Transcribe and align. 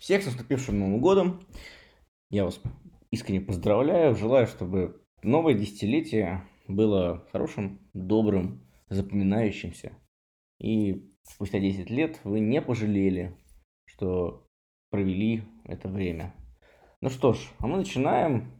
Всех 0.00 0.22
с 0.22 0.26
наступившим 0.26 0.78
Новым 0.78 0.98
годом! 1.02 1.46
Я 2.30 2.46
вас 2.46 2.58
искренне 3.10 3.42
поздравляю. 3.42 4.14
Желаю, 4.14 4.46
чтобы 4.46 5.04
новое 5.22 5.52
десятилетие 5.52 6.48
было 6.66 7.28
хорошим, 7.32 7.86
добрым, 7.92 8.66
запоминающимся. 8.88 9.92
И 10.58 11.12
спустя 11.24 11.60
10 11.60 11.90
лет 11.90 12.18
вы 12.24 12.40
не 12.40 12.62
пожалели, 12.62 13.36
что 13.84 14.48
провели 14.88 15.42
это 15.66 15.88
время. 15.88 16.34
Ну 17.02 17.10
что 17.10 17.34
ж, 17.34 17.50
а 17.58 17.66
мы 17.66 17.76
начинаем. 17.76 18.54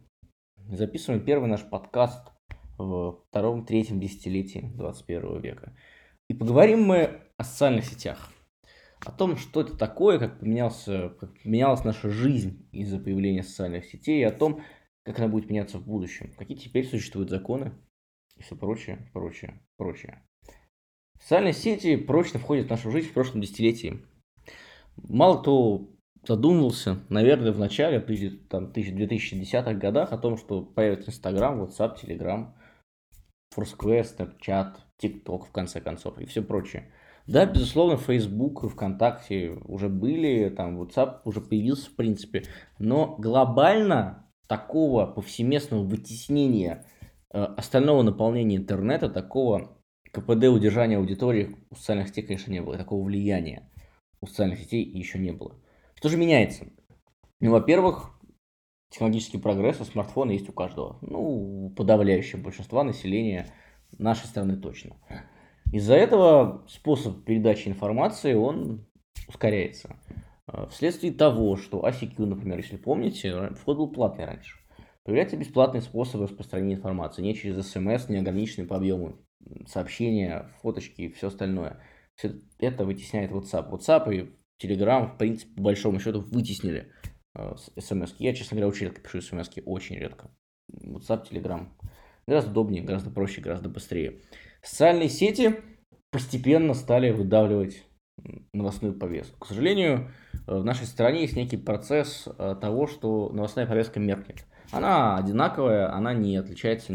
Записываем 0.57 1.25
первый 1.25 1.49
наш 1.49 1.67
подкаст 1.67 2.31
в 2.77 3.19
втором-третьем 3.29 3.99
десятилетии 3.99 4.71
21 4.75 5.41
века. 5.41 5.75
И 6.29 6.35
поговорим 6.35 6.83
мы 6.83 7.19
о 7.37 7.43
социальных 7.43 7.85
сетях. 7.85 8.31
О 9.05 9.11
том, 9.11 9.35
что 9.37 9.61
это 9.61 9.75
такое, 9.75 10.19
как, 10.19 10.39
поменялся, 10.39 11.09
как 11.19 11.39
поменялась 11.41 11.83
наша 11.83 12.09
жизнь 12.09 12.67
из-за 12.71 12.99
появления 12.99 13.43
социальных 13.43 13.85
сетей, 13.85 14.21
и 14.21 14.25
о 14.25 14.31
том, 14.31 14.61
как 15.03 15.17
она 15.17 15.27
будет 15.27 15.49
меняться 15.49 15.79
в 15.79 15.85
будущем, 15.85 16.31
какие 16.37 16.57
теперь 16.57 16.87
существуют 16.87 17.29
законы 17.29 17.73
и 18.37 18.43
все 18.43 18.55
прочее, 18.55 19.09
прочее, 19.13 19.59
прочее. 19.77 20.21
Социальные 21.19 21.53
сети 21.53 21.95
прочно 21.97 22.39
входят 22.39 22.67
в 22.67 22.69
нашу 22.69 22.91
жизнь 22.91 23.09
в 23.09 23.13
прошлом 23.13 23.41
десятилетии. 23.41 24.05
Мало 24.97 25.41
кто 25.41 25.89
задумывался, 26.27 26.99
наверное, 27.09 27.51
в 27.51 27.59
начале, 27.59 27.99
там, 28.49 28.71
2010-х 28.71 29.73
годах 29.73 30.11
о 30.11 30.17
том, 30.17 30.37
что 30.37 30.61
появится 30.63 31.09
Инстаграм, 31.09 31.61
WhatsApp, 31.63 31.97
Telegram, 32.01 32.53
Foursquare, 33.55 34.03
Snapchat, 34.03 34.77
TikTok, 35.01 35.45
в 35.45 35.51
конце 35.51 35.81
концов, 35.81 36.19
и 36.19 36.25
все 36.25 36.41
прочее. 36.41 36.91
Да, 37.27 37.45
безусловно, 37.45 37.97
Facebook 37.97 38.63
и 38.63 38.69
ВКонтакте 38.69 39.51
уже 39.65 39.89
были, 39.89 40.49
там 40.49 40.81
WhatsApp 40.81 41.21
уже 41.25 41.41
появился, 41.41 41.89
в 41.89 41.95
принципе, 41.95 42.43
но 42.79 43.15
глобально 43.17 44.27
такого 44.47 45.05
повсеместного 45.05 45.83
вытеснения 45.83 46.85
э, 47.31 47.41
остального 47.41 48.01
наполнения 48.01 48.57
интернета, 48.57 49.09
такого 49.09 49.77
КПД 50.11 50.45
удержания 50.45 50.97
аудитории 50.97 51.55
у 51.69 51.75
социальных 51.75 52.09
сетей, 52.09 52.23
конечно, 52.23 52.51
не 52.51 52.61
было, 52.61 52.77
такого 52.77 53.03
влияния 53.03 53.69
у 54.19 54.27
социальных 54.27 54.59
сетей 54.59 54.83
еще 54.83 55.19
не 55.19 55.31
было. 55.31 55.55
Что 55.95 56.09
же 56.09 56.17
меняется? 56.17 56.67
Ну, 57.39 57.51
во-первых, 57.51 58.11
технологический 58.89 59.37
прогресс, 59.37 59.79
а 59.79 59.85
смартфоны 59.85 60.31
есть 60.31 60.49
у 60.49 60.53
каждого. 60.53 60.97
Ну, 61.01 61.65
у 61.65 61.69
подавляющего 61.69 62.41
большинства 62.41 62.83
населения 62.83 63.47
нашей 63.97 64.25
страны 64.25 64.57
точно. 64.57 64.97
Из-за 65.71 65.95
этого 65.95 66.65
способ 66.67 67.23
передачи 67.23 67.69
информации, 67.69 68.33
он 68.33 68.85
ускоряется. 69.27 69.95
А, 70.45 70.67
вследствие 70.67 71.13
того, 71.13 71.55
что 71.55 71.87
ICQ, 71.87 72.25
например, 72.25 72.57
если 72.57 72.75
помните, 72.77 73.51
вход 73.55 73.77
был 73.77 73.91
платный 73.91 74.25
раньше. 74.25 74.57
Появляются 75.03 75.37
бесплатные 75.37 75.81
способы 75.81 76.25
распространения 76.25 76.75
информации, 76.75 77.21
не 77.21 77.35
через 77.35 77.65
смс, 77.67 78.09
не 78.09 78.17
ограниченные 78.17 78.67
по 78.67 78.75
объему 78.75 79.19
сообщения, 79.65 80.51
фоточки 80.61 81.03
и 81.03 81.11
все 81.11 81.27
остальное. 81.27 81.79
Все 82.15 82.35
это 82.59 82.85
вытесняет 82.85 83.31
WhatsApp. 83.31 83.71
WhatsApp 83.71 84.13
и 84.13 84.29
Telegram, 84.63 85.07
в 85.07 85.17
принципе, 85.17 85.55
по 85.55 85.63
большому 85.63 85.99
счету, 85.99 86.21
вытеснили 86.21 86.91
э, 87.33 87.55
смс. 87.79 88.13
Я, 88.19 88.33
честно 88.35 88.55
говоря, 88.55 88.67
очень 88.67 88.87
редко 88.87 89.01
пишу 89.01 89.21
смс, 89.21 89.49
очень 89.65 89.95
редко. 89.95 90.29
WhatsApp, 90.71 91.31
Telegram. 91.31 91.69
Гораздо 92.27 92.51
удобнее, 92.51 92.83
гораздо 92.83 93.09
проще, 93.09 93.41
гораздо 93.41 93.69
быстрее. 93.69 94.21
Социальные 94.63 95.09
сети 95.09 95.55
постепенно 96.11 96.73
стали 96.73 97.11
выдавливать 97.11 97.83
новостную 98.53 98.93
повестку. 98.93 99.39
К 99.39 99.47
сожалению, 99.47 100.11
э, 100.47 100.57
в 100.57 100.63
нашей 100.63 100.85
стране 100.85 101.21
есть 101.21 101.35
некий 101.35 101.57
процесс 101.57 102.27
э, 102.27 102.55
того, 102.59 102.87
что 102.87 103.29
новостная 103.29 103.65
повестка 103.65 103.99
меркнет. 103.99 104.45
Она 104.71 105.17
одинаковая, 105.17 105.91
она 105.93 106.13
не 106.13 106.37
отличается 106.37 106.93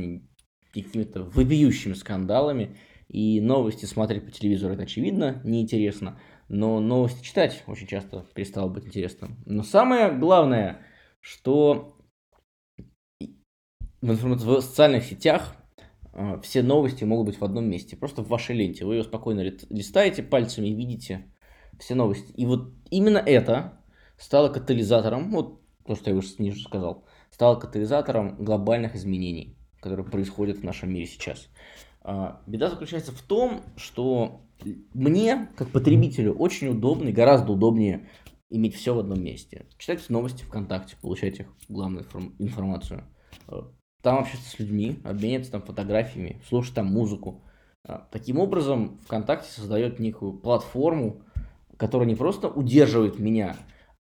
какими-то 0.73 1.25
вопиющими 1.25 1.95
скандалами, 1.95 2.77
и 3.09 3.41
новости 3.41 3.85
смотреть 3.85 4.25
по 4.25 4.31
телевизору 4.31 4.75
это 4.75 4.83
очевидно 4.83 5.41
неинтересно, 5.45 6.19
но 6.49 6.81
новости 6.81 7.25
читать 7.25 7.63
очень 7.67 7.87
часто 7.87 8.25
перестало 8.35 8.69
быть 8.69 8.87
интересным. 8.87 9.37
Но 9.47 9.63
самое 9.63 10.13
главное, 10.13 10.83
что 11.21 11.97
в 14.01 14.61
социальных 14.61 15.05
сетях 15.05 15.56
все 16.43 16.63
новости 16.63 17.05
могут 17.05 17.27
быть 17.27 17.41
в 17.41 17.45
одном 17.45 17.69
месте, 17.69 17.97
просто 17.97 18.23
в 18.23 18.29
вашей 18.29 18.57
ленте. 18.57 18.85
Вы 18.85 18.97
ее 18.97 19.05
спокойно 19.05 19.41
листаете 19.69 20.23
пальцами 20.23 20.69
и 20.69 20.75
видите 20.75 21.27
все 21.79 21.95
новости. 21.95 22.33
И 22.33 22.47
вот 22.47 22.73
именно 22.91 23.19
это 23.19 23.81
стало 24.19 24.49
катализатором, 24.49 25.31
вот 25.31 25.61
то, 25.87 25.95
что 25.95 26.11
я 26.11 26.17
уже 26.17 26.29
ниже 26.39 26.63
сказал, 26.63 27.05
стало 27.31 27.57
катализатором 27.57 28.37
глобальных 28.43 28.95
изменений, 28.95 29.57
которые 29.81 30.07
происходят 30.07 30.59
в 30.59 30.65
нашем 30.65 30.93
мире 30.93 31.07
сейчас. 31.07 31.49
А, 32.03 32.41
беда 32.47 32.71
заключается 32.71 33.13
в 33.13 33.21
том, 33.21 33.63
что 33.77 34.41
мне, 34.95 35.49
как 35.57 35.69
потребителю, 35.71 36.35
очень 36.35 36.69
удобно 36.69 37.09
и 37.09 37.13
гораздо 37.13 37.53
удобнее 37.53 38.09
иметь 38.49 38.75
все 38.75 38.95
в 38.95 38.99
одном 38.99 39.23
месте. 39.23 39.67
Читать 39.77 40.09
новости 40.09 40.45
ВКонтакте, 40.45 40.97
получать 41.01 41.41
их 41.41 41.47
главную 41.69 42.07
информацию 42.39 43.05
а, 43.49 43.71
там 44.07 44.21
общаться 44.21 44.49
с 44.49 44.61
людьми, 44.61 45.01
обменяться 45.03 45.51
там 45.51 45.63
фотографиями, 45.63 46.41
слушать 46.49 46.77
там 46.77 46.87
музыку. 46.87 47.43
А, 47.85 48.07
таким 48.13 48.39
образом, 48.39 49.01
ВКонтакте 49.05 49.51
создает 49.51 49.99
некую 49.99 50.33
платформу, 50.33 51.23
которая 51.77 52.07
не 52.07 52.15
просто 52.15 52.47
удерживает 52.47 53.19
меня, 53.19 53.57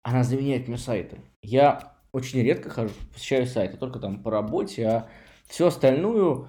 она 0.02 0.24
заменяет 0.24 0.66
мне 0.66 0.76
сайты. 0.76 1.20
Я 1.40 1.94
очень 2.10 2.42
редко 2.42 2.68
хожу, 2.68 2.92
посещаю 3.12 3.46
сайты, 3.46 3.76
только 3.76 4.00
там 4.00 4.24
по 4.24 4.32
работе, 4.32 4.88
а 4.88 5.08
всю 5.46 5.66
остальную, 5.66 6.48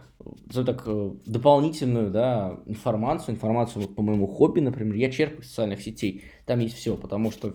так, 0.52 0.82
э, 0.88 1.12
дополнительную 1.28 2.10
да, 2.10 2.60
информацию, 2.66 3.36
информацию 3.36 3.88
по 3.88 4.02
моему 4.02 4.26
хобби, 4.26 4.62
например, 4.62 4.96
я 4.96 5.12
черпаю 5.12 5.42
из 5.42 5.50
социальных 5.50 5.84
сетей. 5.84 6.24
Там 6.48 6.58
есть 6.58 6.76
все, 6.76 6.98
потому 6.98 7.30
что 7.30 7.54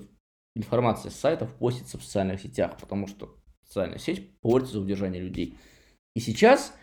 информация 0.55 1.11
с 1.11 1.17
сайтов 1.17 1.53
постится 1.55 1.99
в 1.99 2.05
социальных 2.05 2.41
сетях, 2.41 2.77
потому 2.81 3.09
что 3.09 3.35
социальная 3.67 3.99
сеть 3.99 4.39
портится 4.39 4.75
за 4.75 4.83
удержание 4.83 5.21
людей. 5.21 5.57
И 6.19 6.21
сейчас 6.21 6.75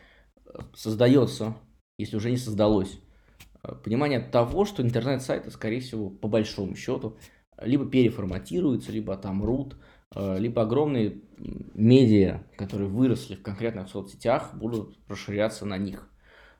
э, 0.45 0.59
создается, 0.73 1.57
если 1.97 2.15
уже 2.15 2.31
не 2.31 2.37
создалось, 2.37 3.01
э, 3.63 3.75
понимание 3.83 4.21
того, 4.21 4.63
что 4.63 4.81
интернет-сайты, 4.81 5.51
скорее 5.51 5.81
всего, 5.81 6.09
по 6.09 6.29
большому 6.29 6.73
счету, 6.77 7.17
либо 7.61 7.85
переформатируются, 7.85 8.93
либо 8.93 9.17
там 9.17 9.43
рут, 9.43 9.75
э, 10.15 10.39
либо 10.39 10.61
огромные 10.61 11.21
медиа, 11.73 12.45
которые 12.55 12.87
выросли 12.87 13.35
в 13.35 13.41
конкретных 13.41 13.89
соцсетях, 13.89 14.53
будут 14.53 14.97
расширяться 15.09 15.65
на 15.65 15.77
них. 15.77 16.09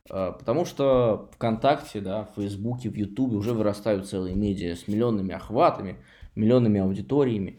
Потому 0.07 0.65
что 0.65 1.31
ВКонтакте, 1.33 2.01
да, 2.01 2.25
в 2.25 2.35
Фейсбуке, 2.35 2.89
в 2.89 2.95
Ютубе 2.95 3.37
уже 3.37 3.53
вырастают 3.53 4.07
целые 4.07 4.35
медиа 4.35 4.75
с 4.75 4.87
миллионными 4.87 5.33
охватами, 5.33 6.03
миллионными 6.35 6.81
аудиториями. 6.81 7.57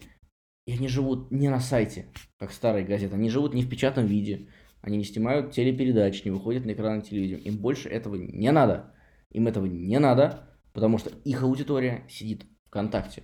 И 0.67 0.73
они 0.73 0.87
живут 0.87 1.31
не 1.31 1.49
на 1.49 1.59
сайте, 1.59 2.05
как 2.37 2.51
старые 2.51 2.85
газеты, 2.85 3.15
они 3.15 3.29
живут 3.29 3.53
не 3.53 3.63
в 3.63 3.69
печатном 3.69 4.05
виде, 4.05 4.47
они 4.81 4.97
не 4.97 5.03
снимают 5.03 5.51
телепередачи, 5.51 6.23
не 6.25 6.31
выходят 6.31 6.65
на 6.65 6.71
экраны 6.71 7.01
телевидения. 7.01 7.41
Им 7.41 7.57
больше 7.57 7.89
этого 7.89 8.15
не 8.15 8.51
надо. 8.51 8.93
Им 9.31 9.47
этого 9.47 9.65
не 9.65 9.99
надо, 9.99 10.49
потому 10.73 10.97
что 10.97 11.09
их 11.25 11.43
аудитория 11.43 12.05
сидит 12.09 12.45
ВКонтакте. 12.67 13.23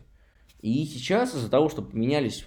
И 0.60 0.86
сейчас 0.86 1.36
из-за 1.36 1.50
того, 1.50 1.70
что 1.70 1.82
поменялись 1.82 2.46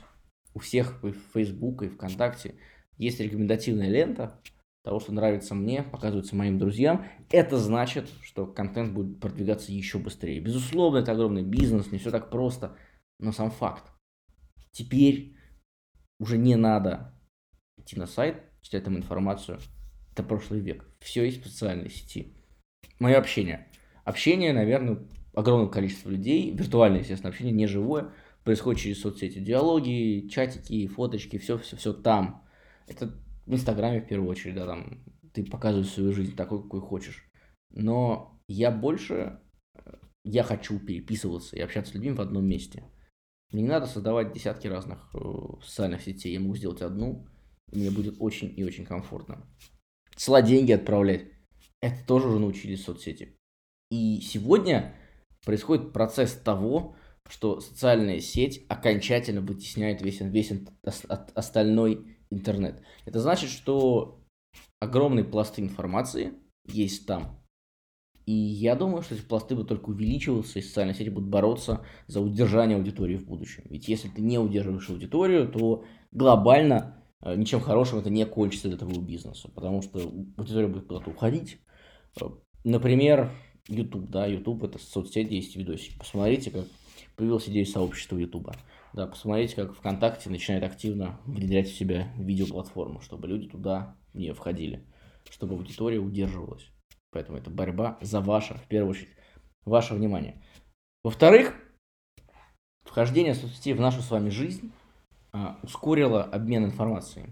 у 0.55 0.59
всех 0.59 1.03
в 1.03 1.13
Facebook 1.35 1.83
и 1.83 1.89
ВКонтакте, 1.89 2.57
есть 2.97 3.21
рекомендативная 3.21 3.89
лента 3.89 4.41
того, 4.87 5.01
что 5.01 5.13
нравится 5.13 5.55
мне, 5.55 5.83
показывается 5.83 6.37
моим 6.37 6.59
друзьям. 6.59 7.05
Это 7.31 7.59
значит, 7.59 8.09
что 8.23 8.47
контент 8.47 8.95
будет 8.95 9.19
продвигаться 9.19 9.73
еще 9.73 9.99
быстрее. 9.99 10.39
Безусловно, 10.41 10.99
это 10.99 11.11
огромный 11.11 11.43
бизнес, 11.43 11.91
не 11.91 11.99
все 11.99 12.13
так 12.13 12.31
просто, 12.31 12.77
но 13.19 13.33
сам 13.33 13.51
факт. 13.51 13.91
Теперь 14.71 15.37
уже 16.21 16.39
не 16.39 16.55
надо 16.55 17.19
идти 17.77 17.99
на 17.99 18.07
сайт, 18.07 18.45
читать 18.67 18.85
там 18.85 18.97
информацию. 18.97 19.61
Это 20.13 20.25
прошлый 20.25 20.61
век. 20.61 20.85
Все 20.99 21.25
есть 21.25 21.45
в 21.45 21.49
социальной 21.49 21.89
сети. 21.89 22.35
Мое 22.99 23.17
общение. 23.17 23.69
Общение, 24.05 24.53
наверное, 24.53 25.07
огромное 25.35 25.69
количество 25.69 26.11
людей, 26.11 26.51
виртуальное, 26.51 27.01
естественно, 27.01 27.31
общение, 27.31 27.55
не 27.55 27.67
живое, 27.67 28.13
происходит 28.43 28.81
через 28.81 29.01
соцсети. 29.01 29.39
Диалоги, 29.39 30.29
чатики, 30.29 30.87
фоточки, 30.89 31.39
все-все-все 31.39 31.93
там. 31.93 32.45
Это 32.89 33.15
в 33.47 33.55
Инстаграме 33.55 34.01
в 34.01 34.09
первую 34.09 34.31
очередь, 34.31 34.57
да, 34.57 34.67
там 34.67 35.05
ты 35.33 35.45
показываешь 35.45 35.91
свою 35.91 36.13
жизнь 36.13 36.35
такой, 36.35 36.63
какой 36.63 36.81
хочешь. 36.81 37.29
Но 37.71 38.41
я 38.49 38.73
больше, 38.73 39.39
я 40.25 40.43
хочу 40.43 40.81
переписываться 40.81 41.57
и 41.57 41.61
общаться 41.61 41.93
с 41.93 41.95
людьми 41.95 42.11
в 42.11 42.21
одном 42.21 42.47
месте. 42.47 42.85
Мне 43.53 43.63
не 43.63 43.69
надо 43.69 43.87
создавать 43.87 44.33
десятки 44.33 44.67
разных 44.67 45.11
э, 45.15 45.19
социальных 45.63 46.03
сетей, 46.03 46.33
я 46.33 46.41
могу 46.41 46.57
сделать 46.57 46.83
одну, 46.83 47.29
мне 47.73 47.91
будет 47.91 48.17
очень 48.21 48.53
и 48.57 48.65
очень 48.65 48.85
комфортно. 48.85 49.45
Сла 50.17 50.43
деньги 50.43 50.73
отправлять. 50.73 51.27
Это 51.81 52.07
тоже 52.07 52.29
уже 52.29 52.39
научились 52.39 52.85
соцсети. 52.85 53.37
И 53.91 54.21
сегодня 54.21 54.95
происходит 55.45 55.93
процесс 55.93 56.33
того, 56.33 56.97
что 57.29 57.61
социальная 57.61 58.21
сеть 58.21 58.65
окончательно 58.69 59.41
вытесняет 59.41 60.03
весь, 60.03 60.21
весь 60.21 60.53
остальной 61.35 62.17
интернет. 62.31 62.83
Это 63.05 63.21
значит, 63.21 63.51
что 63.51 64.25
огромные 64.81 65.25
пласты 65.25 65.63
информации 65.63 66.35
есть 66.67 67.07
там. 67.07 67.43
И 68.27 68.33
я 68.33 68.75
думаю, 68.75 69.03
что 69.03 69.15
эти 69.15 69.23
пласты 69.23 69.55
будут 69.55 69.69
только 69.69 69.91
увеличиваться, 69.91 70.59
и 70.59 70.63
социальные 70.63 70.95
сети 70.95 71.11
будут 71.11 71.31
бороться 71.31 71.85
за 72.09 72.21
удержание 72.21 72.77
аудитории 72.77 73.17
в 73.17 73.25
будущем. 73.25 73.63
Ведь 73.71 73.87
если 73.87 74.09
ты 74.09 74.21
не 74.21 74.39
удерживаешь 74.39 74.91
аудиторию, 74.91 75.49
то 75.49 75.85
глобально 76.11 77.05
ничем 77.25 77.61
хорошим 77.61 77.99
это 77.99 78.11
не 78.11 78.27
кончится 78.27 78.69
для 78.69 78.77
твоего 78.77 79.01
бизнеса, 79.01 79.49
потому 79.55 79.83
что 79.83 79.99
аудитория 80.37 80.69
будет 80.69 80.87
куда-то 80.87 81.11
уходить. 81.11 81.59
Э, 82.21 82.27
например, 82.65 83.33
YouTube, 83.69 84.11
да, 84.11 84.27
YouTube 84.27 84.65
это 84.65 84.79
соцсеть, 84.79 85.31
есть 85.31 85.57
видосики. 85.57 85.99
Посмотрите, 85.99 86.51
как 86.51 86.67
появилась 87.17 87.49
идея 87.49 87.65
сообщества 87.65 88.17
YouTube. 88.17 88.51
Да, 88.93 89.07
посмотрите, 89.07 89.57
как 89.57 89.75
ВКонтакте 89.75 90.31
начинает 90.31 90.63
активно 90.63 91.21
внедрять 91.27 91.69
в 91.69 91.77
себя 91.77 92.13
видеоплатформу, 92.17 93.01
чтобы 93.01 93.29
люди 93.29 93.49
туда 93.49 93.97
не 94.15 94.33
входили, 94.33 94.87
чтобы 95.29 95.55
аудитория 95.55 95.99
удерживалась. 95.99 96.71
Поэтому 97.11 97.39
это 97.39 97.51
борьба 97.51 97.99
за 98.01 98.21
ваше, 98.21 98.55
в 98.55 98.69
первую 98.69 98.93
очередь, 98.93 99.11
ваше 99.65 99.95
внимание. 99.95 100.43
Во-вторых, 101.03 101.55
вхождение 102.85 103.35
соцсетей 103.35 103.75
в 103.75 103.81
нашу 103.81 104.01
с 104.03 104.11
вами 104.11 104.31
жизнь 104.31 104.73
ускорило 105.63 106.23
обмен 106.23 106.65
информацией. 106.65 107.27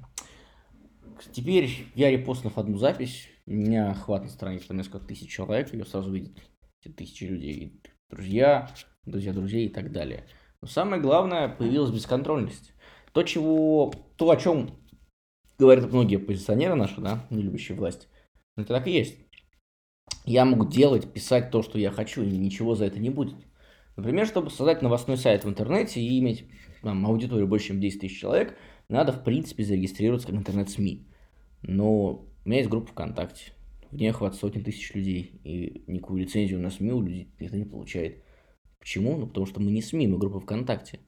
Теперь 1.33 1.71
я 1.95 2.11
репостнув 2.11 2.59
одну 2.59 2.79
запись, 2.79 3.29
у 3.47 3.53
меня 3.53 3.91
охват 3.91 4.25
на 4.25 4.29
странице 4.29 4.69
там 4.69 4.79
несколько 4.79 5.07
тысяч 5.07 5.31
человек, 5.31 5.73
ее 5.73 5.85
сразу 5.85 6.11
видят 6.11 6.37
тысячи 6.97 7.25
людей, 7.25 7.81
друзья, 8.11 8.69
друзья 9.05 9.33
друзей 9.33 9.67
и 9.67 9.69
так 9.71 9.93
далее. 9.93 10.27
Но 10.61 10.69
самое 10.69 11.01
главное, 11.01 11.49
появилась 11.49 11.91
бесконтрольность. 11.91 12.73
То, 13.13 13.23
чего, 13.23 13.93
то, 14.17 14.31
о 14.31 14.37
чем 14.37 14.71
говорят 15.59 15.93
многие 15.93 16.17
оппозиционеры 16.17 16.75
наши, 16.75 17.01
да, 17.01 17.27
не 17.31 17.43
любящие 17.43 17.79
власть, 17.79 18.09
это 18.57 18.69
так 18.69 18.87
и 18.87 18.93
есть 18.93 19.17
я 20.25 20.45
могу 20.45 20.67
делать, 20.67 21.13
писать 21.13 21.51
то, 21.51 21.63
что 21.63 21.79
я 21.79 21.91
хочу, 21.91 22.23
и 22.23 22.37
ничего 22.37 22.75
за 22.75 22.87
это 22.87 22.99
не 22.99 23.11
будет. 23.11 23.37
Например, 23.97 24.27
чтобы 24.27 24.51
создать 24.51 24.83
новостной 24.83 25.17
сайт 25.17 25.45
в 25.45 25.49
интернете 25.49 26.01
и 26.01 26.19
иметь 26.19 26.47
там, 26.83 27.07
аудиторию 27.07 27.47
больше, 27.47 27.69
чем 27.69 27.81
10 27.81 28.01
тысяч 28.01 28.19
человек, 28.19 28.57
надо, 28.89 29.13
в 29.13 29.23
принципе, 29.23 29.65
зарегистрироваться 29.65 30.29
как 30.29 30.37
интернет-СМИ. 30.37 31.07
Но 31.63 32.11
у 32.11 32.29
меня 32.45 32.59
есть 32.59 32.71
группа 32.71 32.91
ВКонтакте, 32.91 33.53
в 33.91 33.97
ней 33.97 34.09
охват 34.09 34.35
сотни 34.35 34.61
тысяч 34.61 34.93
людей, 34.95 35.41
и 35.45 35.85
никакую 35.87 36.23
лицензию 36.23 36.61
на 36.61 36.71
СМИ 36.71 36.93
у 36.93 37.03
людей 37.03 37.29
никто 37.39 37.57
не 37.57 37.65
получает. 37.65 38.23
Почему? 38.81 39.17
Ну, 39.17 39.27
потому 39.27 39.47
что 39.47 39.61
мы 39.61 39.71
не 39.71 39.81
СМИ, 39.81 40.09
мы 40.09 40.19
группа 40.19 40.41
ВКонтакте. 40.41 41.01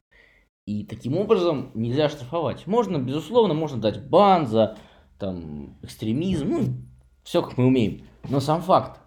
И 0.66 0.84
таким 0.84 1.16
образом 1.16 1.70
нельзя 1.74 2.08
штрафовать. 2.08 2.66
Можно, 2.66 2.98
безусловно, 2.98 3.54
можно 3.54 3.80
дать 3.80 4.08
бан 4.08 4.46
за 4.46 4.78
там, 5.18 5.78
экстремизм, 5.82 6.48
ну, 6.48 6.74
все 7.22 7.42
как 7.42 7.58
мы 7.58 7.66
умеем. 7.66 8.06
Но 8.28 8.40
сам 8.40 8.62
факт 8.62 9.00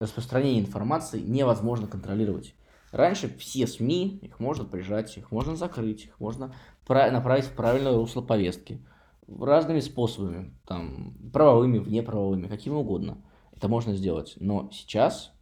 распространения 0.00 0.60
информации 0.60 1.20
невозможно 1.20 1.86
контролировать. 1.86 2.54
Раньше 2.94 3.36
все 3.38 3.66
СМИ, 3.66 4.20
их 4.22 4.38
можно 4.38 4.64
прижать, 4.64 5.16
их 5.16 5.32
можно 5.32 5.56
закрыть, 5.56 6.04
их 6.04 6.20
можно 6.20 6.54
направить 6.86 7.46
в 7.46 7.56
правильное 7.56 7.96
русло 7.96 8.22
повестки. 8.22 8.86
Разными 9.26 9.80
способами, 9.80 10.56
там, 10.64 11.16
правовыми, 11.32 11.78
внеправовыми, 11.78 12.46
какими 12.46 12.74
угодно. 12.74 13.24
Это 13.50 13.66
можно 13.66 13.96
сделать. 13.96 14.34
Но 14.36 14.70
сейчас, 14.70 15.32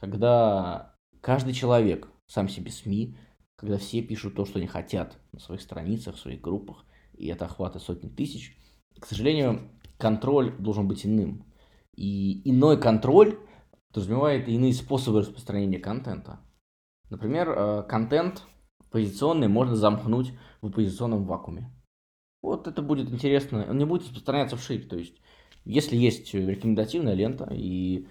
когда 0.00 0.96
каждый 1.20 1.52
человек 1.52 2.08
сам 2.26 2.48
себе 2.48 2.72
СМИ, 2.72 3.16
когда 3.54 3.78
все 3.78 4.02
пишут 4.02 4.34
то, 4.34 4.44
что 4.44 4.58
они 4.58 4.66
хотят 4.66 5.16
на 5.30 5.38
своих 5.38 5.60
страницах, 5.60 6.16
в 6.16 6.18
своих 6.18 6.40
группах, 6.40 6.84
и 7.16 7.28
это 7.28 7.44
охваты 7.44 7.78
сотни 7.78 8.08
тысяч, 8.08 8.58
к 8.98 9.06
сожалению, 9.06 9.70
контроль 9.96 10.56
должен 10.58 10.88
быть 10.88 11.06
иным. 11.06 11.46
И 11.94 12.50
иной 12.50 12.80
контроль 12.80 13.38
подразумевает 13.92 14.48
иные 14.48 14.72
способы 14.72 15.20
распространения 15.20 15.78
контента. 15.78 16.40
Например, 17.10 17.50
э, 17.50 17.82
контент 17.88 18.44
позиционный 18.90 19.48
можно 19.48 19.76
замкнуть 19.76 20.32
в 20.60 20.66
оппозиционном 20.66 21.24
вакууме. 21.24 21.70
Вот 22.42 22.66
это 22.66 22.82
будет 22.82 23.10
интересно. 23.10 23.66
Он 23.68 23.78
не 23.78 23.84
будет 23.84 24.02
распространяться 24.02 24.56
вширь. 24.56 24.86
То 24.86 24.96
есть, 24.96 25.16
если 25.64 25.96
есть 25.96 26.32
рекомендативная 26.32 27.14
лента, 27.14 27.48
и 27.52 28.06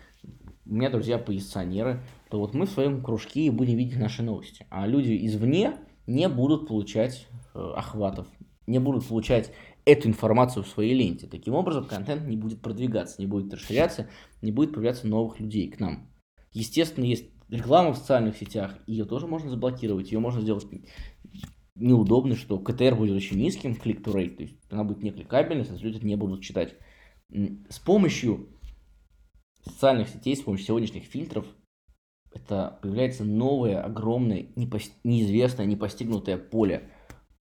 у 0.66 0.74
меня 0.74 0.90
друзья 0.90 1.18
позиционеры, 1.18 2.04
то 2.30 2.40
вот 2.40 2.54
мы 2.54 2.66
в 2.66 2.72
своем 2.72 3.04
кружке 3.04 3.52
будем 3.52 3.78
видеть 3.78 4.00
наши 4.00 4.24
новости. 4.24 4.66
А 4.70 4.88
люди 4.88 5.26
извне 5.26 5.78
не 6.08 6.28
будут 6.28 6.68
получать 6.68 7.28
э, 7.54 7.60
охватов, 7.60 8.28
не 8.68 8.80
будут 8.80 9.08
получать 9.08 9.54
эту 9.86 10.08
информацию 10.08 10.64
в 10.64 10.68
своей 10.68 10.96
ленте. 10.96 11.28
Таким 11.28 11.54
образом, 11.54 11.86
контент 11.86 12.28
не 12.28 12.36
будет 12.36 12.62
продвигаться, 12.62 13.22
не 13.22 13.28
будет 13.28 13.54
расширяться, 13.54 14.10
не 14.42 14.52
будет 14.52 14.74
появляться 14.74 15.08
новых 15.08 15.40
людей 15.40 15.70
к 15.70 15.80
нам. 15.80 16.10
Естественно, 16.52 17.06
есть 17.06 17.30
реклама 17.50 17.94
в 17.94 17.98
социальных 17.98 18.38
сетях, 18.38 18.78
ее 18.88 19.06
тоже 19.06 19.28
можно 19.28 19.50
заблокировать, 19.50 20.12
ее 20.12 20.20
можно 20.20 20.42
сделать 20.42 20.66
неудобной, 21.76 22.36
что 22.36 22.60
КТР 22.60 22.96
будет 22.96 23.16
очень 23.16 23.38
низким, 23.38 23.74
click-to 23.74 24.14
rate, 24.14 24.36
то 24.36 24.44
есть 24.44 24.56
она 24.70 24.84
будет 24.84 25.04
не 25.04 25.12
кликабельной, 25.12 25.66
соответственно, 25.66 25.94
люди 25.94 26.06
не 26.06 26.16
будут 26.16 26.42
читать. 26.42 26.76
С 27.70 27.80
помощью 27.80 28.48
социальных 29.64 30.10
сетей, 30.10 30.36
с 30.36 30.42
помощью 30.42 30.68
сегодняшних 30.68 31.04
фильтров, 31.04 31.46
это 32.34 32.80
появляется 32.82 33.24
новое, 33.24 33.82
огромное, 33.82 34.48
неизвестное, 35.04 35.66
непостигнутое 35.66 36.38
поле 36.38 36.92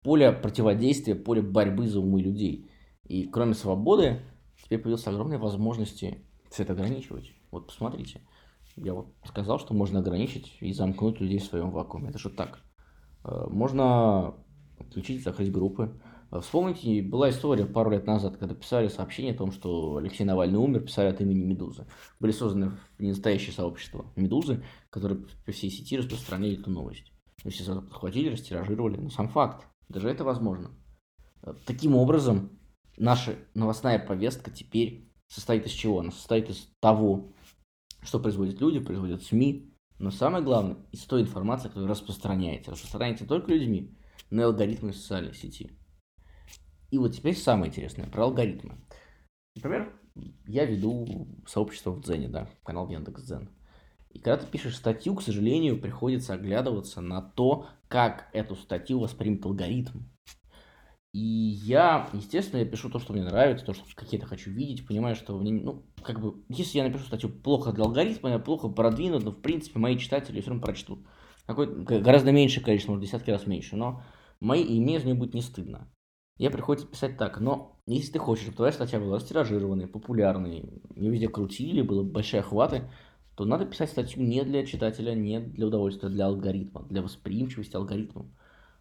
поле 0.05 0.31
противодействия, 0.31 1.15
поле 1.15 1.41
борьбы 1.41 1.87
за 1.87 1.99
умы 1.99 2.21
людей. 2.21 2.69
И 3.07 3.23
кроме 3.25 3.55
свободы, 3.55 4.21
теперь 4.63 4.77
появилась 4.77 5.07
огромные 5.07 5.39
возможности 5.39 6.19
все 6.51 6.61
это 6.61 6.73
ограничивать. 6.73 7.31
Вот 7.49 7.67
посмотрите. 7.67 8.21
Я 8.75 8.93
вот 8.93 9.13
сказал, 9.25 9.59
что 9.59 9.73
можно 9.73 9.99
ограничить 9.99 10.57
и 10.59 10.73
замкнуть 10.73 11.21
людей 11.21 11.39
в 11.39 11.45
своем 11.45 11.71
вакууме. 11.71 12.09
Это 12.09 12.19
же 12.19 12.29
так. 12.29 12.59
Э, 13.23 13.47
можно 13.49 14.35
отключить, 14.79 15.23
закрыть 15.23 15.51
группы. 15.51 15.99
Э, 16.31 16.41
вспомните, 16.41 17.01
была 17.01 17.29
история 17.29 17.65
пару 17.65 17.91
лет 17.91 18.05
назад, 18.05 18.37
когда 18.37 18.53
писали 18.53 18.89
сообщение 18.89 19.33
о 19.33 19.37
том, 19.37 19.51
что 19.51 19.97
Алексей 19.97 20.25
Навальный 20.25 20.59
умер, 20.59 20.81
писали 20.81 21.07
от 21.07 21.21
имени 21.21 21.43
Медузы. 21.43 21.87
Были 22.19 22.31
созданы 22.31 22.73
ненастоящие 22.99 23.53
сообщества 23.53 24.11
Медузы, 24.15 24.63
которые 24.89 25.25
по 25.45 25.51
всей 25.51 25.69
сети 25.69 25.97
распространяли 25.97 26.59
эту 26.59 26.69
новость. 26.69 27.11
То 27.41 27.49
есть, 27.49 27.65
подхватили, 27.65 28.31
растиражировали. 28.31 28.97
Но 28.97 29.09
сам 29.09 29.29
факт. 29.29 29.67
Даже 29.87 30.09
это 30.09 30.25
возможно. 30.25 30.71
Э, 31.43 31.53
таким 31.65 31.95
образом, 31.95 32.59
наша 32.97 33.35
новостная 33.53 33.99
повестка 33.99 34.51
теперь 34.51 35.09
состоит 35.27 35.65
из 35.65 35.71
чего? 35.71 35.99
Она 35.99 36.11
состоит 36.11 36.49
из 36.49 36.69
того, 36.81 37.31
что 38.05 38.19
производят 38.19 38.61
люди, 38.61 38.79
производят 38.79 39.23
СМИ, 39.23 39.73
но 39.99 40.11
самое 40.11 40.43
главное, 40.43 40.77
из 40.91 41.03
той 41.03 41.21
информации, 41.21 41.67
которая 41.67 41.89
распространяется. 41.89 42.71
Распространяется 42.71 43.23
не 43.23 43.27
только 43.27 43.51
людьми, 43.51 43.97
но 44.29 44.41
и 44.41 44.45
алгоритмами 44.45 44.91
социальной 44.91 45.33
сети. 45.33 45.71
И 46.91 46.97
вот 46.97 47.13
теперь 47.13 47.35
самое 47.35 47.69
интересное 47.69 48.07
про 48.07 48.25
алгоритмы. 48.25 48.77
Например, 49.55 49.93
я 50.45 50.65
веду 50.65 51.27
сообщество 51.47 51.91
в 51.91 52.01
Дзене, 52.01 52.27
да, 52.27 52.49
канал 52.63 52.89
Яндекс.Дзен. 52.89 53.49
И 54.11 54.19
когда 54.19 54.37
ты 54.37 54.47
пишешь 54.47 54.77
статью, 54.77 55.15
к 55.15 55.21
сожалению, 55.21 55.81
приходится 55.81 56.33
оглядываться 56.33 57.01
на 57.01 57.21
то, 57.21 57.67
как 57.89 58.29
эту 58.31 58.55
статью 58.55 58.99
воспримет 58.99 59.45
алгоритм. 59.45 60.03
И 61.15 61.55
я, 61.63 62.09
естественно, 62.11 62.59
я 62.59 62.65
пишу 62.65 62.89
то, 62.89 62.99
что 62.99 63.13
мне 63.13 63.23
нравится, 63.23 63.65
то, 63.65 63.73
что 63.73 63.85
какие-то 63.95 64.27
хочу 64.27 64.51
видеть, 64.51 64.85
понимаю, 64.85 65.15
что 65.15 65.37
мне, 65.37 65.53
ну, 65.53 65.85
как 66.03 66.19
бы, 66.19 66.43
если 66.49 66.79
я 66.79 66.83
напишу 66.83 67.05
статью 67.05 67.29
плохо 67.29 67.71
для 67.71 67.85
алгоритма, 67.85 68.31
я 68.31 68.37
плохо 68.37 68.67
продвинут, 68.67 69.23
но, 69.23 69.31
в 69.31 69.41
принципе, 69.41 69.79
мои 69.79 69.97
читатели 69.97 70.41
все 70.41 70.49
равно 70.49 70.61
прочтут. 70.61 70.99
Какое 71.45 71.67
гораздо 71.67 72.33
меньшее 72.33 72.65
количество, 72.65 72.91
может, 72.91 73.05
десятки 73.05 73.29
раз 73.29 73.47
меньше, 73.47 73.77
но 73.77 74.03
мои, 74.41 74.61
и 74.61 74.77
мне 74.77 74.97
из 74.97 75.05
нее 75.05 75.15
будет 75.15 75.33
не 75.33 75.41
стыдно. 75.41 75.87
Я 76.37 76.51
приходится 76.51 76.85
писать 76.85 77.17
так, 77.17 77.39
но 77.39 77.79
если 77.87 78.11
ты 78.11 78.19
хочешь, 78.19 78.43
чтобы 78.43 78.57
твоя 78.57 78.73
статья 78.73 78.99
была 78.99 79.15
растиражированной, 79.15 79.87
популярной, 79.87 80.81
не 80.97 81.09
везде 81.09 81.29
крутили, 81.29 81.81
было 81.81 82.03
большие 82.03 82.41
охваты, 82.41 82.91
то 83.37 83.45
надо 83.45 83.65
писать 83.65 83.89
статью 83.89 84.21
не 84.21 84.43
для 84.43 84.65
читателя, 84.65 85.13
не 85.13 85.39
для 85.39 85.67
удовольствия, 85.67 86.09
а 86.09 86.11
для 86.11 86.25
алгоритма, 86.25 86.85
для 86.89 87.01
восприимчивости 87.01 87.77
алгоритму. 87.77 88.35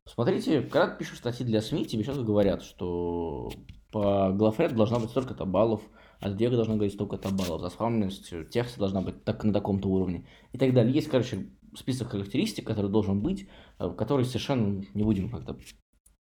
Смотрите, 0.06 0.60
когда 0.60 0.88
ты 0.88 0.98
пишешь 0.98 1.18
статьи 1.18 1.46
для 1.46 1.62
СМИ, 1.62 1.86
тебе 1.86 2.04
сейчас 2.04 2.18
говорят, 2.18 2.62
что 2.62 3.50
по 3.90 4.30
главред 4.32 4.74
должна 4.74 4.98
быть 4.98 5.10
столько-то 5.10 5.46
баллов, 5.46 5.82
а 6.20 6.30
Дега 6.30 6.56
должна 6.56 6.74
говорить 6.74 6.94
столько-то 6.94 7.30
баллов, 7.30 7.60
заспамленность 7.60 8.32
текста 8.50 8.78
должна 8.78 9.00
быть 9.00 9.24
так, 9.24 9.44
на 9.44 9.52
таком-то 9.52 9.88
уровне 9.88 10.26
и 10.52 10.58
так 10.58 10.74
далее. 10.74 10.92
Есть, 10.92 11.08
короче, 11.08 11.48
список 11.76 12.10
характеристик, 12.10 12.66
который 12.66 12.90
должен 12.90 13.20
быть, 13.20 13.48
э, 13.78 13.90
который 13.96 14.24
совершенно 14.24 14.84
не 14.94 15.02
будем 15.02 15.30
как-то 15.30 15.56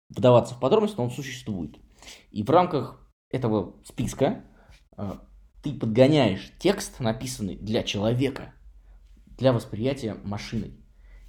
вдаваться 0.09 0.55
в 0.55 0.61
подробности, 0.61 0.97
но 0.97 1.05
он 1.05 1.11
существует. 1.11 1.79
И 2.31 2.43
в 2.43 2.51
рамках 2.51 3.01
этого 3.31 3.77
списка 3.85 4.45
э, 4.97 5.13
ты 5.63 5.73
подгоняешь 5.73 6.53
текст, 6.59 7.01
написанный 7.01 7.57
для 7.57 7.83
человека, 7.83 8.55
для 9.39 9.53
восприятия 9.53 10.17
машиной. 10.25 10.80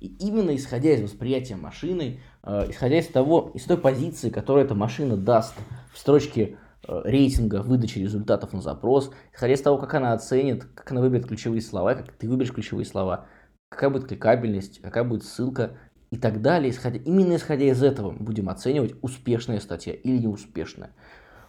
И 0.01 0.07
именно 0.19 0.55
исходя 0.55 0.93
из 0.93 1.01
восприятия 1.03 1.55
машины, 1.55 2.21
э, 2.41 2.71
исходя 2.71 2.97
из 2.97 3.07
того, 3.07 3.51
из 3.53 3.65
той 3.65 3.77
позиции, 3.77 4.31
которую 4.31 4.65
эта 4.65 4.73
машина 4.73 5.15
даст 5.15 5.53
в 5.93 5.99
строчке 5.99 6.57
э, 6.87 7.01
рейтинга 7.05 7.61
выдачи 7.61 7.99
результатов 7.99 8.51
на 8.51 8.61
запрос, 8.61 9.11
исходя 9.31 9.53
из 9.53 9.61
того, 9.61 9.77
как 9.77 9.93
она 9.93 10.13
оценит, 10.13 10.63
как 10.73 10.91
она 10.91 11.01
выберет 11.01 11.27
ключевые 11.27 11.61
слова, 11.61 11.93
как 11.93 12.11
ты 12.13 12.27
выберешь 12.27 12.51
ключевые 12.51 12.85
слова, 12.85 13.27
какая 13.69 13.91
будет 13.91 14.07
кликабельность, 14.07 14.81
какая 14.81 15.03
будет 15.03 15.23
ссылка 15.23 15.77
и 16.09 16.17
так 16.17 16.41
далее. 16.41 16.71
Исходя, 16.71 16.97
именно 16.97 17.35
исходя 17.35 17.65
из 17.65 17.83
этого 17.83 18.09
мы 18.09 18.25
будем 18.25 18.49
оценивать, 18.49 18.95
успешная 19.03 19.59
статья 19.59 19.93
или 19.93 20.17
неуспешная. 20.17 20.95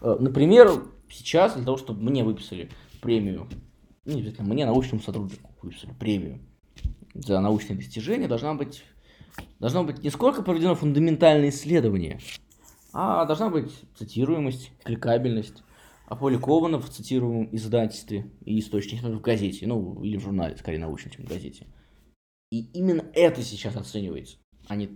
Э, 0.03 0.19
например, 0.21 0.69
сейчас 1.09 1.55
для 1.55 1.65
того, 1.65 1.79
чтобы 1.79 2.03
мне 2.03 2.23
выписали 2.23 2.69
премию, 3.01 3.49
ну, 4.05 4.13
не 4.13 4.21
обязательно 4.21 4.53
мне, 4.53 4.67
научному 4.67 5.01
сотруднику 5.01 5.55
выписали 5.63 5.95
премию 5.99 6.41
за 7.15 7.41
научные 7.41 7.77
достижения, 7.77 8.29
должна 8.29 8.55
быть, 8.55 8.85
должно 9.59 9.85
быть 9.85 10.03
не 10.03 10.11
сколько 10.11 10.43
проведено 10.43 10.75
фундаментальное 10.75 11.51
исследование, 11.51 12.21
а 12.93 13.25
должна 13.25 13.49
быть 13.49 13.73
цитируемость, 13.97 14.71
кликабельность, 14.85 15.63
опубликовано 16.07 16.79
в 16.79 16.89
цитируемом 16.91 17.49
издательстве 17.55 18.31
и 18.45 18.59
источнике, 18.59 19.07
в 19.07 19.21
газете, 19.21 19.67
ну, 19.67 20.03
или 20.03 20.17
в 20.17 20.21
журнале, 20.21 20.57
скорее 20.57 20.79
научном, 20.79 21.13
чем 21.13 21.25
в 21.25 21.29
газете. 21.29 21.67
И 22.51 22.67
именно 22.73 23.05
это 23.15 23.43
сейчас 23.43 23.77
оценивается, 23.77 24.37
а 24.69 24.77
не 24.77 24.91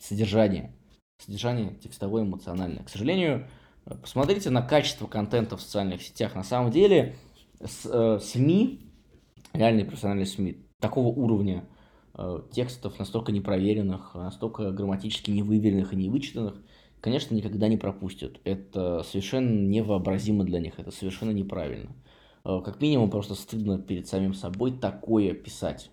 содержание. 0.00 0.74
Содержание 1.20 1.74
текстовое, 1.82 2.22
эмоциональное. 2.22 2.84
К 2.84 2.88
сожалению, 2.88 3.48
посмотрите 3.84 4.50
на 4.50 4.62
качество 4.62 5.08
контента 5.08 5.56
в 5.56 5.60
социальных 5.60 6.02
сетях. 6.02 6.36
На 6.36 6.44
самом 6.44 6.70
деле, 6.70 7.16
э, 7.58 8.18
СМИ, 8.22 8.92
реальные 9.52 9.86
профессиональные 9.86 10.26
СМИ, 10.26 10.67
такого 10.80 11.08
уровня 11.08 11.68
э, 12.14 12.40
текстов, 12.52 12.98
настолько 12.98 13.32
непроверенных, 13.32 14.14
настолько 14.14 14.70
грамматически 14.70 15.30
невыверенных 15.30 15.92
и 15.92 15.96
невычитанных, 15.96 16.54
конечно, 17.00 17.34
никогда 17.34 17.68
не 17.68 17.76
пропустят. 17.76 18.40
Это 18.44 19.02
совершенно 19.02 19.66
невообразимо 19.66 20.44
для 20.44 20.60
них, 20.60 20.78
это 20.78 20.90
совершенно 20.90 21.30
неправильно. 21.30 21.94
Э, 22.44 22.60
как 22.64 22.80
минимум, 22.80 23.10
просто 23.10 23.34
стыдно 23.34 23.78
перед 23.78 24.06
самим 24.06 24.34
собой 24.34 24.78
такое 24.78 25.34
писать. 25.34 25.90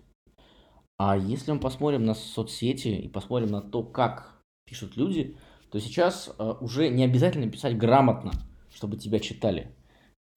А 0.98 1.16
если 1.16 1.52
мы 1.52 1.60
посмотрим 1.60 2.04
на 2.04 2.14
соцсети 2.14 2.88
и 2.88 3.08
посмотрим 3.08 3.50
на 3.50 3.60
то, 3.60 3.82
как 3.82 4.42
пишут 4.64 4.96
люди, 4.96 5.36
то 5.70 5.78
сейчас 5.80 6.34
э, 6.38 6.54
уже 6.60 6.88
не 6.88 7.04
обязательно 7.04 7.50
писать 7.50 7.76
грамотно, 7.76 8.32
чтобы 8.70 8.96
тебя 8.96 9.18
читали. 9.18 9.74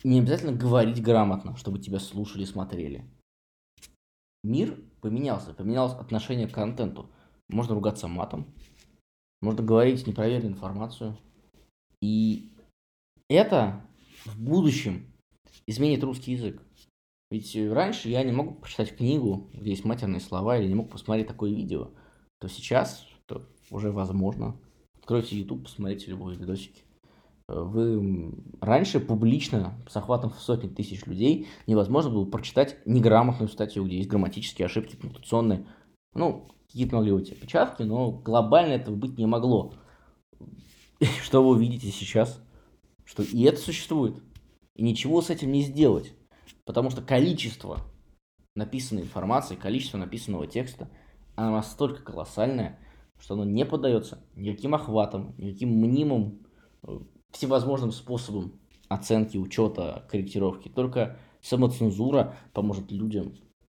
Не 0.03 0.19
обязательно 0.19 0.53
говорить 0.53 1.01
грамотно, 1.01 1.55
чтобы 1.55 1.79
тебя 1.79 1.99
слушали 1.99 2.45
смотрели. 2.45 3.05
Мир 4.43 4.79
поменялся, 5.01 5.53
поменялось 5.53 5.93
отношение 5.93 6.48
к 6.48 6.53
контенту. 6.53 7.10
Можно 7.50 7.75
ругаться 7.75 8.08
матом, 8.08 8.46
можно 9.41 9.63
говорить 9.63 10.05
непроверенную 10.05 10.53
информацию. 10.53 11.17
И 12.01 12.51
это 13.29 13.81
в 14.25 14.41
будущем 14.41 15.08
изменит 15.67 16.03
русский 16.03 16.34
язык. 16.34 16.62
Ведь 17.31 17.55
раньше 17.55 18.10
я 18.10 18.24
не 18.24 18.31
мог 18.31 18.60
прочитать 18.62 18.96
книгу, 18.96 19.50
где 19.53 19.72
есть 19.72 19.86
матерные 19.86 20.19
слова, 20.19 20.58
или 20.58 20.67
не 20.67 20.75
мог 20.75 20.89
посмотреть 20.89 21.27
такое 21.27 21.51
видео. 21.51 21.91
То 22.39 22.48
сейчас 22.48 23.05
то 23.27 23.46
уже 23.69 23.91
возможно. 23.91 24.58
Откройте 24.98 25.38
YouTube, 25.38 25.63
посмотрите 25.63 26.12
любые 26.12 26.38
видосики. 26.38 26.84
Вы 27.49 28.31
раньше 28.61 28.99
публично 28.99 29.73
с 29.89 29.97
охватом 29.97 30.29
в 30.29 30.39
сотни 30.39 30.67
тысяч 30.67 31.07
людей 31.07 31.47
невозможно 31.65 32.11
было 32.11 32.25
прочитать 32.25 32.77
неграмотную 32.85 33.49
статью, 33.49 33.85
где 33.85 33.97
есть 33.97 34.09
грамматические 34.09 34.67
ошибки, 34.67 34.95
пунктуационные. 34.95 35.65
Ну, 36.13 36.47
какие-то 36.67 36.95
могли 36.95 37.11
быть 37.11 37.31
опечатки, 37.31 37.81
но 37.81 38.11
глобально 38.11 38.73
этого 38.73 38.95
быть 38.95 39.17
не 39.17 39.25
могло. 39.25 39.73
Что 41.23 41.43
вы 41.43 41.55
увидите 41.55 41.89
сейчас? 41.89 42.39
Что 43.03 43.23
и 43.23 43.41
это 43.41 43.59
существует. 43.59 44.21
И 44.75 44.83
ничего 44.83 45.19
с 45.23 45.31
этим 45.31 45.51
не 45.51 45.63
сделать. 45.63 46.13
Потому 46.65 46.91
что 46.91 47.01
количество 47.01 47.79
написанной 48.53 49.01
информации, 49.01 49.55
количество 49.55 49.97
написанного 49.97 50.45
текста, 50.45 50.87
оно 51.35 51.53
настолько 51.53 52.03
колоссальное, 52.03 52.77
что 53.17 53.33
оно 53.33 53.43
не 53.43 53.65
поддается 53.65 54.23
никаким 54.35 54.75
охватам, 54.75 55.33
никаким 55.39 55.69
мнимым, 55.69 56.45
э, 56.83 56.99
всевозможным 57.31 57.91
способам 57.91 58.59
оценки, 58.88 59.38
учета, 59.38 60.05
корректировки. 60.09 60.69
Только 60.69 61.17
самоцензура 61.41 62.36
поможет 62.53 62.91
людям 62.91 63.33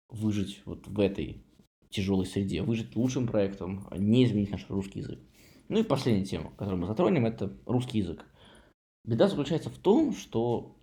выжить 0.08 0.62
вот 0.64 0.86
в 0.86 1.00
этой 1.00 1.44
тяжелой 1.90 2.26
среде, 2.26 2.62
выжить 2.62 2.96
лучшим 2.96 3.26
проектом, 3.26 3.86
а 3.90 3.98
не 3.98 4.24
изменить 4.24 4.50
наш 4.50 4.68
русский 4.68 5.00
язык. 5.00 5.20
Ну 5.68 5.78
и 5.78 5.84
последняя 5.84 6.24
тема, 6.24 6.50
которую 6.50 6.80
мы 6.80 6.86
затронем, 6.86 7.26
это 7.26 7.56
русский 7.66 7.98
язык. 7.98 8.26
Беда 9.04 9.28
заключается 9.28 9.70
в 9.70 9.78
том, 9.78 10.14
что 10.14 10.76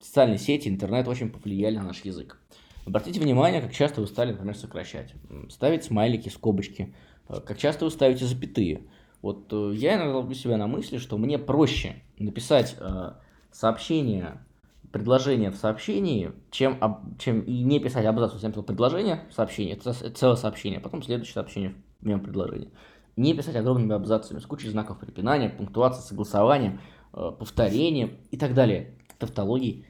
социальные 0.00 0.38
сети, 0.38 0.68
интернет 0.68 1.06
очень 1.08 1.30
повлияли 1.30 1.76
на 1.76 1.84
наш 1.84 2.04
язык. 2.04 2.38
Обратите 2.84 3.20
внимание, 3.20 3.60
как 3.60 3.72
часто 3.72 4.00
вы 4.00 4.08
стали, 4.08 4.32
например, 4.32 4.56
сокращать. 4.56 5.14
Ставить 5.48 5.84
смайлики, 5.84 6.28
скобочки. 6.28 6.94
Э, 7.28 7.40
как 7.40 7.58
часто 7.58 7.84
вы 7.84 7.90
ставите 7.90 8.24
запятые. 8.24 8.82
Вот 9.22 9.52
э, 9.52 9.72
я 9.74 9.94
иногда 9.96 10.16
ловлю 10.16 10.34
себя 10.34 10.56
на 10.56 10.66
мысли, 10.66 10.98
что 10.98 11.16
мне 11.16 11.38
проще 11.38 12.02
написать 12.18 12.76
э, 12.78 13.12
сообщение, 13.52 14.44
предложение 14.90 15.50
в 15.50 15.56
сообщении, 15.56 16.32
чем, 16.50 16.78
чем 17.18 17.40
и 17.40 17.62
не 17.62 17.80
писать 17.80 18.04
абзац. 18.04 18.34
Я 18.42 18.48
написал 18.48 18.64
предложение, 18.64 19.26
сообщение, 19.30 19.76
это 19.76 19.92
целое 19.92 20.36
сообщение, 20.36 20.80
потом 20.80 21.02
следующее 21.02 21.34
сообщение 21.34 21.74
в 22.00 22.04
моем 22.04 22.20
предложении. 22.20 22.72
Не 23.16 23.34
писать 23.34 23.56
огромными 23.56 23.94
абзацами 23.94 24.40
с 24.40 24.46
кучей 24.46 24.68
знаков 24.68 24.98
препинания, 24.98 25.50
пунктуации, 25.50 26.02
согласования, 26.02 26.80
повторением 27.12 28.18
и 28.30 28.36
так 28.38 28.54
далее, 28.54 28.98
тавтологии. 29.18 29.86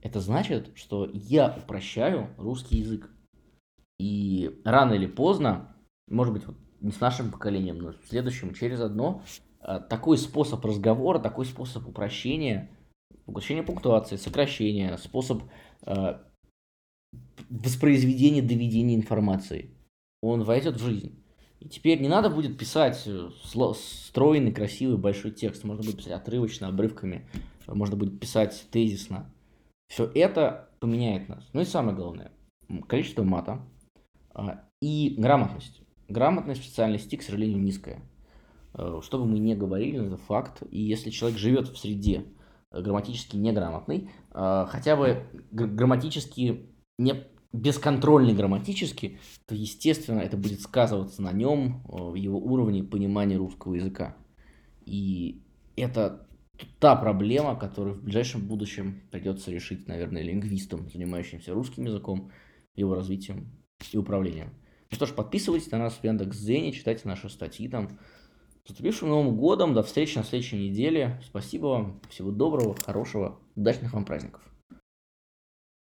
Это 0.00 0.20
значит, 0.20 0.70
что 0.74 1.08
я 1.12 1.54
упрощаю 1.56 2.28
русский 2.38 2.78
язык. 2.78 3.10
И 3.98 4.60
рано 4.64 4.94
или 4.94 5.06
поздно, 5.06 5.76
может 6.08 6.32
быть, 6.32 6.46
вот 6.46 6.56
с 6.90 7.00
нашим 7.00 7.30
поколением, 7.30 7.78
но 7.78 7.92
с 7.92 8.08
следующим, 8.08 8.54
через 8.54 8.80
одно, 8.80 9.22
э, 9.60 9.80
такой 9.88 10.18
способ 10.18 10.64
разговора, 10.64 11.18
такой 11.18 11.44
способ 11.44 11.86
упрощения, 11.86 12.70
упрощения 13.26 13.62
пунктуации, 13.62 14.16
сокращения, 14.16 14.96
способ 14.96 15.42
э, 15.86 16.18
воспроизведения, 17.50 18.42
доведения 18.42 18.96
информации, 18.96 19.70
он 20.22 20.42
войдет 20.44 20.76
в 20.76 20.84
жизнь. 20.84 21.22
И 21.60 21.68
теперь 21.68 22.00
не 22.00 22.08
надо 22.08 22.28
будет 22.28 22.58
писать 22.58 23.04
э, 23.06 23.28
стройный, 23.74 24.52
красивый, 24.52 24.96
большой 24.96 25.30
текст. 25.30 25.62
Можно 25.62 25.84
будет 25.84 25.98
писать 25.98 26.14
отрывочно, 26.14 26.68
обрывками. 26.68 27.28
Можно 27.68 27.96
будет 27.96 28.18
писать 28.18 28.66
тезисно. 28.72 29.32
Все 29.88 30.10
это 30.14 30.70
поменяет 30.80 31.28
нас. 31.28 31.48
Ну 31.52 31.60
и 31.60 31.64
самое 31.64 31.96
главное, 31.96 32.32
количество 32.88 33.22
мата 33.22 33.60
а, 34.34 34.64
и 34.80 35.14
грамотность. 35.18 35.82
Грамотность 36.08 36.74
сети, 36.74 37.16
к 37.16 37.22
сожалению, 37.22 37.58
низкая. 37.58 38.02
Э, 38.74 39.00
что 39.02 39.18
бы 39.18 39.26
мы 39.26 39.38
ни 39.38 39.54
говорили, 39.54 40.06
это 40.06 40.16
факт. 40.16 40.62
И 40.70 40.80
если 40.80 41.10
человек 41.10 41.38
живет 41.38 41.68
в 41.68 41.78
среде 41.78 42.24
э, 42.70 42.80
грамматически 42.80 43.36
неграмотный, 43.36 44.10
э, 44.32 44.66
хотя 44.68 44.96
бы 44.96 45.24
грамматически 45.50 46.66
не 46.98 47.24
бесконтрольный 47.52 48.34
грамматически, 48.34 49.18
то, 49.46 49.54
естественно, 49.54 50.20
это 50.20 50.36
будет 50.36 50.62
сказываться 50.62 51.20
на 51.20 51.32
нем, 51.32 51.82
в 51.84 52.14
его 52.14 52.38
уровне 52.38 52.82
понимания 52.82 53.36
русского 53.36 53.74
языка. 53.74 54.16
И 54.86 55.42
это 55.76 56.26
та 56.80 56.96
проблема, 56.96 57.56
которую 57.56 57.96
в 57.96 58.02
ближайшем 58.02 58.46
будущем 58.46 59.02
придется 59.10 59.50
решить, 59.50 59.86
наверное, 59.86 60.22
лингвистам, 60.22 60.88
занимающимся 60.88 61.52
русским 61.52 61.84
языком, 61.84 62.30
его 62.74 62.94
развитием 62.94 63.52
и 63.92 63.98
управлением. 63.98 64.54
Ну 64.92 64.96
что 64.96 65.06
ж, 65.06 65.14
подписывайтесь 65.14 65.70
на 65.70 65.78
нас 65.78 65.94
в 65.94 66.04
Яндекс.Дзене, 66.04 66.70
читайте 66.70 67.08
наши 67.08 67.30
статьи 67.30 67.66
там. 67.66 67.98
С 68.66 68.68
наступившим 68.68 69.08
Новым 69.08 69.38
годом, 69.38 69.72
до 69.72 69.82
встречи 69.82 70.18
на 70.18 70.22
следующей 70.22 70.68
неделе. 70.68 71.18
Спасибо 71.24 71.66
вам, 71.68 72.00
всего 72.10 72.30
доброго, 72.30 72.76
хорошего, 72.84 73.38
удачных 73.56 73.94
вам 73.94 74.04
праздников. 74.04 74.42